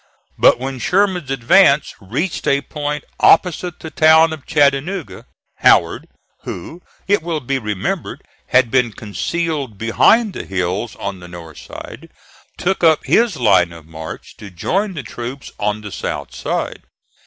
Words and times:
But 0.35 0.57
when 0.57 0.79
Sherman's 0.79 1.29
advance 1.29 1.93
reached 2.01 2.47
a 2.47 2.61
point 2.63 3.03
opposite 3.19 3.79
the 3.81 3.91
town 3.91 4.33
of 4.33 4.47
Chattanooga, 4.47 5.27
Howard, 5.57 6.07
who, 6.41 6.81
it 7.07 7.21
will 7.21 7.39
be 7.39 7.59
remembered, 7.59 8.23
had 8.47 8.71
been 8.71 8.93
concealed 8.93 9.77
behind 9.77 10.33
the 10.33 10.43
hills 10.45 10.95
on 10.95 11.19
the 11.19 11.27
north 11.27 11.59
side, 11.59 12.09
took 12.57 12.83
up 12.83 13.05
his 13.05 13.37
line 13.37 13.71
of 13.71 13.85
march 13.85 14.35
to 14.37 14.49
join 14.49 14.95
the 14.95 15.03
troops 15.03 15.51
on 15.59 15.81
the 15.81 15.91
south 15.91 16.33
side. 16.33 16.81